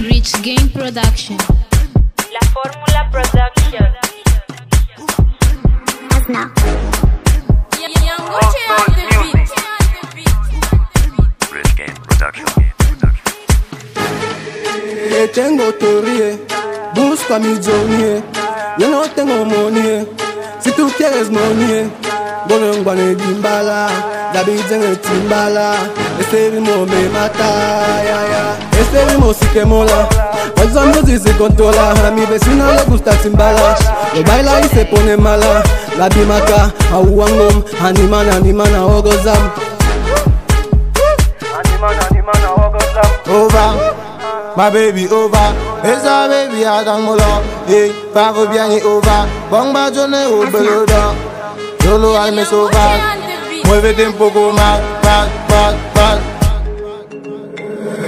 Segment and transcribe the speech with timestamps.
[0.00, 1.36] Rich Game Production.
[2.32, 3.86] La Fórmula Production.
[11.52, 12.46] Rich Game Production.
[15.34, 16.38] Tengo teoría,
[16.94, 18.22] busca mi zonie.
[18.78, 20.08] Yo no tengo money,
[20.60, 21.92] si tú quieres money.
[22.48, 23.90] Bueno, en guane dimbala,
[24.32, 25.76] David en el timbala.
[26.20, 28.80] Este ritmo me mata, ya, ya.
[28.80, 30.08] Este ritmo sí que mola.
[30.56, 31.92] Esa música se controla.
[32.06, 33.74] A mi vecina le gusta timbala.
[34.14, 35.62] Lo baila y se pone mala.
[35.96, 39.50] La dimaca, aguangom, animan, animan, ogozam.
[43.30, 43.94] over,
[44.56, 45.54] my baby over.
[45.82, 49.26] Baby a dan mola, eh, pago bien y over.
[49.50, 51.14] Bomba ne obeloda,
[51.82, 53.16] solo al me soba.
[53.64, 55.89] Muévete un poco más, más, más.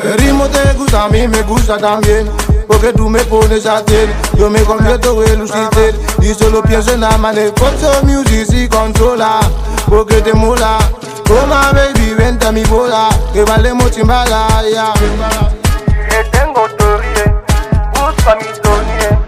[0.04, 2.30] El ritmo te gusta, a mí me gusta también.
[2.66, 7.00] Porque tú me pones a hacer, yo me completo de lucifer Y solo pienso en
[7.00, 9.40] la manera, Control music y controla
[9.88, 10.78] Porque te mola,
[11.24, 17.42] toma baby, vente a mi bola Que valemos chimbala, ya Que tengo teoría,
[17.90, 19.18] busca mi tonie.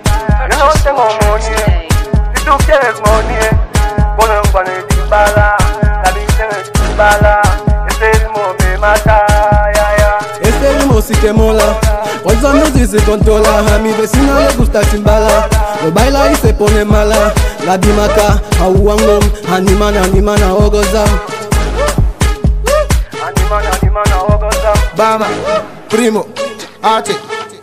[0.51, 1.89] Yo no tengo money,
[2.35, 3.54] si tú quieres money,
[12.87, 15.49] pues se controla, a mi vecina le gusta timbala,
[15.83, 17.33] lo baila y se pone mala,
[17.65, 21.09] la dimaca, aguangom, animan, animan, ogozam.
[23.25, 24.75] Animan, animan, ogozam.
[24.97, 25.27] Bama,
[25.89, 26.27] Primo,
[26.83, 27.17] Arte,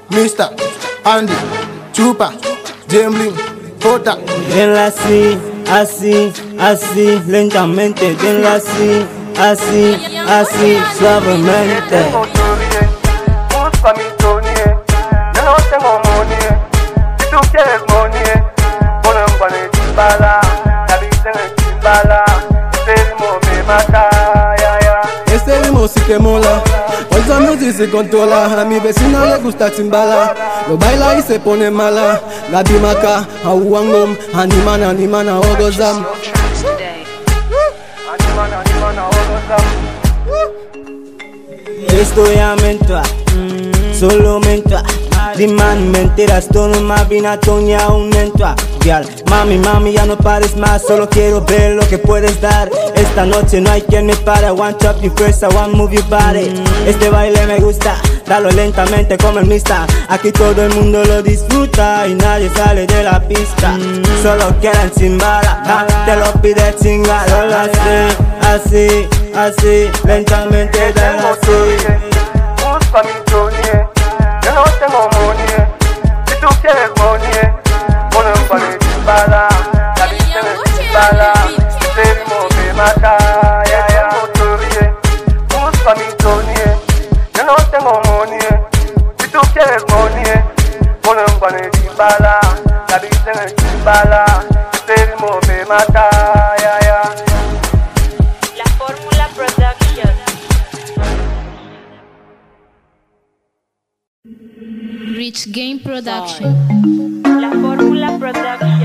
[0.10, 0.50] Mister,
[1.04, 1.34] Andy,
[1.94, 2.32] Chupa,
[2.90, 3.36] Jembling,
[3.84, 4.18] Jota
[4.54, 5.38] Denla así,
[5.72, 9.06] así, así, lentamente, denla así,
[9.40, 9.98] así,
[10.28, 12.06] así, suavemente.
[13.72, 14.11] busca mi
[17.32, 18.22] si tú quieres money,
[19.04, 22.26] ponlo en guane timbala, la vida en el timbala,
[22.74, 25.02] este ritmo me mata, ya, ya.
[25.34, 26.62] Este ritmo sí que mola,
[27.12, 30.36] esa música se controla, a mi vecina le gusta timbala,
[30.68, 32.20] lo baila y se pone mala,
[32.52, 36.06] la dimaca, aguangom, animan, animan, ogozam.
[38.12, 39.66] Animan, animan, ogozam.
[41.88, 43.04] Estoy a mentua,
[43.98, 44.84] solo mentua.
[45.48, 48.56] Mentiras, todo más vina toña un mentua.
[48.84, 52.70] Girl, mami, mami, ya no pares más, solo quiero ver lo que puedes dar.
[52.94, 56.54] Esta noche no hay quien me pare, want chop you first, want move your body.
[56.86, 57.96] Este baile me gusta,
[58.28, 59.88] dalo lentamente como el mista.
[60.10, 63.76] Aquí todo el mundo lo disfruta y nadie sale de la pista.
[64.22, 71.30] Solo quieren sin bala, ja, te lo pide chinga, solo así, así, así, lentamente, dale
[71.30, 72.00] así.
[72.58, 73.22] Busca mi
[74.44, 75.21] yo no tengo
[79.18, 79.50] la
[80.08, 81.34] vida en el timbala,
[81.96, 84.10] ritmo me mata, ya, ya.
[84.34, 84.96] Teoría,
[85.50, 86.70] Busca mi tonie,
[87.34, 88.40] yo no tengo money.
[89.20, 90.24] Si tú quieres money,
[91.02, 92.40] ponlo en guane timbala,
[92.90, 94.26] la vida en el timbala,
[94.88, 96.10] ritmo me mata,
[96.60, 97.02] ya, ya.
[98.58, 100.12] La Fórmula Production.
[105.16, 107.22] Rich Game Production.
[107.42, 108.81] La Fórmula Production.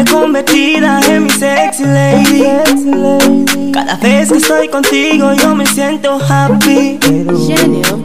[0.00, 3.72] Verte convertida en mi sexy lady.
[3.72, 6.98] Cada vez que estoy contigo yo me siento happy.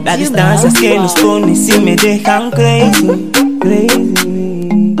[0.04, 3.30] Las distancias que nos ponen sí me dejan crazy,
[3.60, 4.96] crazy.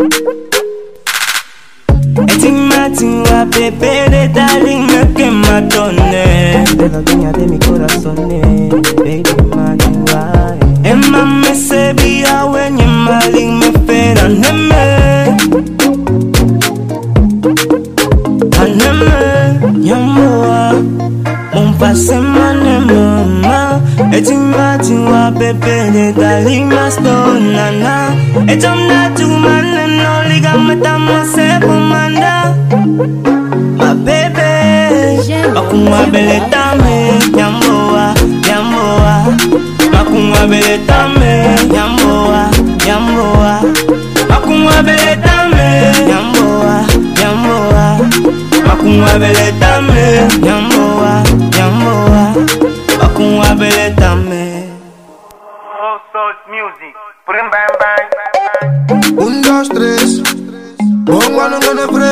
[2.18, 8.16] Eti matinwa bebé de darling me quema tonne De la dueña de mi corazón,
[8.96, 9.22] baby
[9.54, 12.44] matinwa Emma me se via
[21.96, 23.80] semane mama
[24.12, 28.12] Etima tiwa pepe de dalima stone nana
[28.46, 32.54] Etomna tumana no liga metamase kumanda
[33.78, 34.52] Ma bebe
[35.54, 38.14] Makuma bele tame nyamboa
[38.48, 39.26] nyamboa.
[39.92, 42.48] Makuma bele tame nyamboa
[42.86, 43.60] nyamboa.
[44.28, 46.84] Makuma bele tame nyamboa
[47.20, 47.98] nyamboa.
[48.66, 49.45] Makuma bele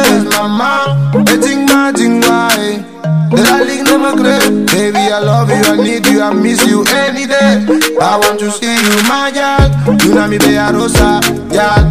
[0.04, 1.12] press, mama.
[1.32, 2.84] Eating my thing, why?
[3.30, 4.66] The league never crave.
[4.66, 7.64] Baby, I love you, I need you, I miss you any day.
[8.00, 9.64] I want to see you, my girl.
[10.04, 11.20] You know mi bella rosa,
[11.50, 11.82] girl.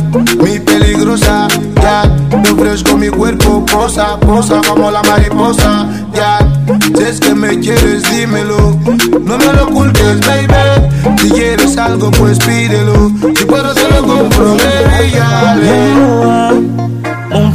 [0.42, 1.48] Mi peligrosa,
[1.82, 2.08] girl.
[2.44, 6.48] Te ofrezco mi cuerpo, posa, posa como la mariposa, girl.
[6.96, 8.80] Si es que me quieres, dímelo.
[9.22, 11.18] No me lo ocultes, baby.
[11.20, 13.12] Si quieres algo, pues pídelo.
[13.36, 14.58] Si puedo, te lo compro,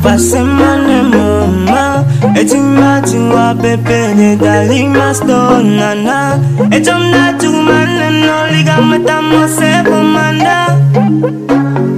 [0.08, 0.14] girl.
[0.14, 2.04] On passe mane mama
[2.36, 6.38] Eti mati wa pepe ne dali masto nana
[6.70, 9.82] Etom na tumane no liga mata mo se
[10.12, 10.76] manda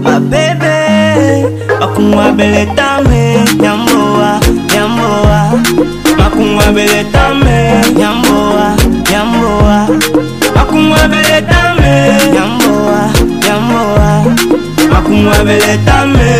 [0.02, 1.46] Ma bebe
[1.80, 4.40] Makunwa bele tame Yamboa,
[4.74, 5.52] yamboa
[6.18, 8.76] Makunwa bele tame Yamboa,
[9.12, 9.88] yamboa
[10.54, 11.92] Makunwa bele tame
[12.36, 13.10] Yamboa,
[13.48, 14.24] yamboa
[14.92, 16.30] Makunwa bele tame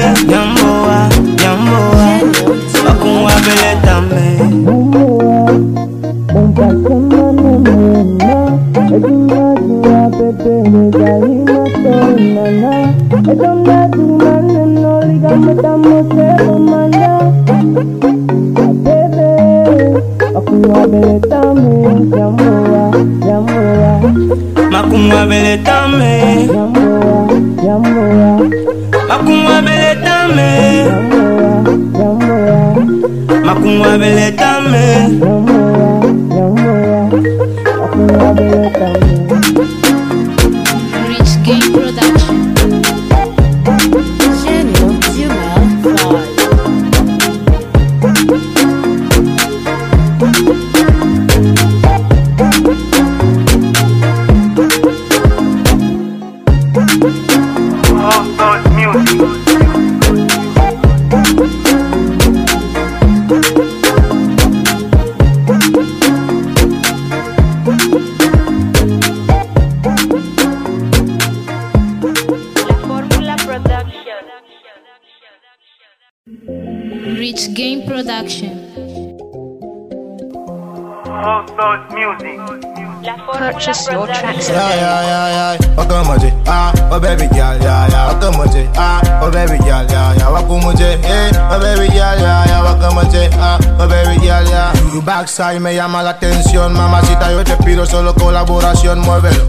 [3.84, 4.26] dame.
[20.50, 21.70] Makumwabele tame
[24.70, 26.10] Makumwabele tame
[30.04, 30.48] tame
[33.50, 35.49] Makunwa bele tame
[77.60, 78.72] Game Production.
[83.36, 84.22] Purchase your Production.
[84.22, 84.80] tracks Yeah, today.
[84.80, 85.76] yeah, yeah, yeah.
[85.76, 88.16] Welcome to ah, oh baby girl, yeah, yeah.
[88.16, 90.32] Welcome to ah, oh baby girl, yeah, yeah.
[90.32, 92.62] Welcome to eh, oh baby girl, yeah, yeah.
[92.64, 94.72] Welcome to ah, oh baby girl, yeah.
[94.90, 97.30] Tu backside me llama la atención, mamacita.
[97.30, 99.44] Yo te pido solo colaboración, muévelo.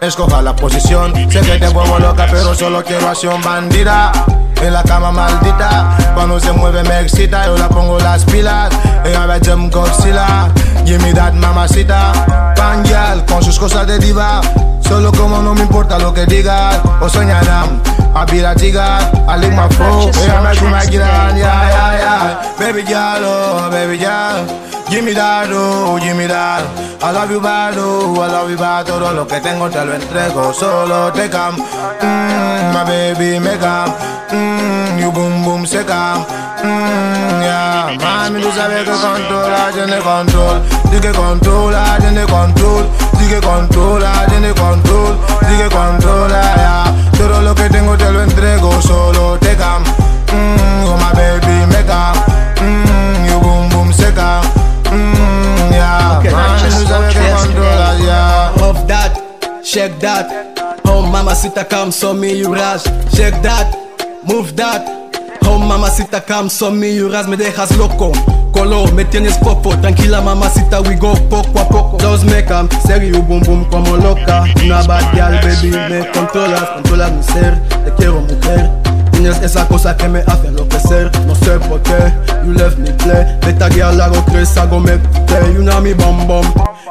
[0.00, 4.12] Escoja la posición, sé que te vuelvo loca, pero solo quiero acción bandida.
[4.62, 8.72] En la cama maldita, cuando se mueve me excita, yo la pongo las pilas.
[9.04, 10.48] Ella ve Jim Godzilla,
[10.84, 12.12] give me that mamacita.
[12.56, 14.40] Pangyal, con sus cosas de diva.
[14.80, 17.82] Solo como no me importa lo que digas, o soñarán.
[18.14, 20.06] I be that chica, I lick my phone.
[20.06, 22.54] Me come aquí, yeah, yeah, yeah.
[22.58, 24.46] Baby girl, oh, baby girl.
[24.90, 26.62] Give me that, oh, give me that.
[27.02, 28.86] I love you bad, oh, I love you bad.
[28.86, 31.56] Todo lo que tengo te lo entrego, solo te cam.
[31.56, 34.21] Mmm, my baby me cam.
[34.32, 36.24] Mmm, you boom boom se cam.
[36.64, 37.96] Mmm, yeah.
[38.00, 40.62] Mami, tú sabes que controla, tiene control.
[40.90, 42.88] Di que controla, tiene control.
[43.18, 45.18] Di que controla, tiene control.
[45.48, 46.94] Di que controla, yeah.
[47.18, 49.82] Todo lo que tengo te lo entrego, solo te cam.
[49.82, 52.14] Mmm, oh, my baby me cam.
[52.60, 54.42] Mmm, you boom boom se cam.
[54.90, 56.18] Mmm, yeah.
[56.18, 58.52] Okay, Mami, tú sabes que controla, yeah.
[58.62, 59.12] Of that,
[59.62, 60.26] shake that.
[60.84, 62.84] Oh mamacita come so me you rush.
[63.14, 63.66] Shake that,
[64.24, 64.82] move that.
[65.44, 67.26] Oh mamacita come so me you rush.
[67.26, 68.12] Me dejas loco.
[68.52, 69.74] Colo, me tienes popo.
[69.80, 71.96] Tranquila mamacita, we go poco a poco.
[71.98, 74.44] Dos me cam, serio boom boom como loca.
[74.64, 77.58] Una bad girl, baby, me controlas, controlas mi ser.
[77.84, 78.70] Te quiero mujer.
[79.12, 82.12] Tienes esa cosa que me hace enloquecer No sé por qué,
[82.44, 86.26] you left me play Beta girl hago crees, hago me play You know me bum
[86.26, 86.44] bum,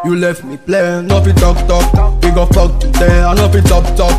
[0.05, 1.83] you left me play No fi talk talk,
[2.23, 4.13] we go fuck today I no fi top top,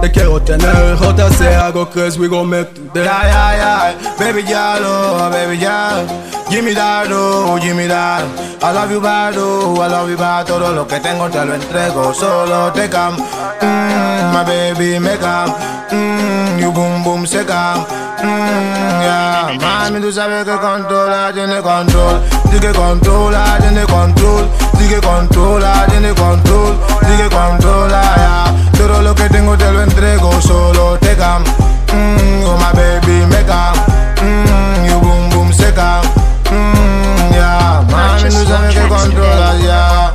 [0.00, 0.96] te quiero tener
[1.36, 4.18] se hago crees, we go make today Yeah, yeah, yeah.
[4.18, 6.06] Baby girl, oh, baby girl.
[6.50, 8.24] Give me that, oh, give me that.
[8.62, 10.46] I love you bad, oh, I love you bad.
[10.46, 13.14] Todo lo que tengo te lo entrego, solo te cam.
[13.16, 15.50] Mmm, my baby me cam.
[15.90, 17.84] Mmm, you boom boom se cam.
[18.22, 19.58] Mmm, yeah.
[19.60, 22.20] Mami, tú sabes que controla, tiene control.
[22.50, 24.48] Di que controla, tiene control.
[24.78, 26.76] Di que controla, tiene control.
[27.02, 28.67] Di que controla, yeah.
[28.78, 31.42] Todo lo que tengo te lo entrego, solo te cam.
[31.42, 33.74] Mmm, oh my baby, me cam.
[34.22, 36.02] Mmm, you boom boom se cam.
[36.50, 37.84] Mmm, yeah.
[37.90, 40.12] Mami, tú sabes que controla, yeah.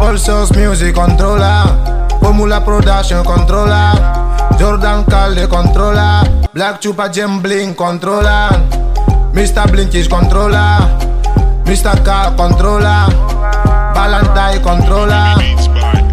[0.00, 2.08] All Source Music controla.
[2.20, 4.48] Formula Production controla.
[4.60, 6.22] Jordan Calde controla.
[6.52, 8.48] Black Chupa Gem Bling controla.
[9.32, 9.70] Mr.
[9.70, 10.98] Blinkies controla.
[11.64, 12.02] Mr.
[12.04, 13.08] K controla.
[13.92, 15.34] Valentine controla.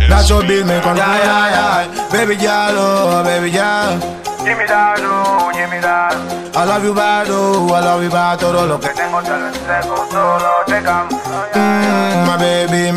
[0.09, 1.17] Nacho Bill me controla.
[1.17, 2.09] Yeah, yeah, yeah.
[2.11, 3.99] Baby girl, oh, baby girl.
[4.43, 6.19] Jimmy Dado, Jimmy Dado.
[6.57, 9.29] I love you bad, oh, I love you bad, todo lo que Que tengo te
[9.31, 11.17] lo entrego, solo te cambio.
[11.53, 12.91] Mm, my baby.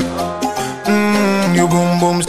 [0.87, 2.21] Mm, you boom boom.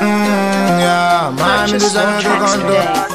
[0.00, 2.72] Mm, yeah, mami, Purchase tú sabes your que tracks control.
[2.72, 3.09] today.